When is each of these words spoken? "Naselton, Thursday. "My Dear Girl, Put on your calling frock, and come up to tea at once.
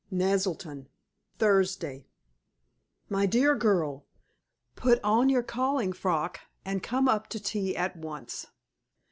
"Naselton, 0.11 0.87
Thursday. 1.37 2.07
"My 3.07 3.27
Dear 3.27 3.53
Girl, 3.53 4.07
Put 4.75 4.99
on 5.03 5.29
your 5.29 5.43
calling 5.43 5.93
frock, 5.93 6.39
and 6.65 6.81
come 6.81 7.07
up 7.07 7.27
to 7.27 7.39
tea 7.39 7.77
at 7.77 7.95
once. 7.95 8.47